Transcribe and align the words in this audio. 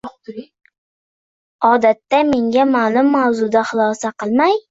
Odatda 1.71 2.23
menga 2.31 2.65
ma’lum 2.71 3.13
mavzuda 3.17 3.65
xulosa 3.73 4.13
qilmay 4.23 4.59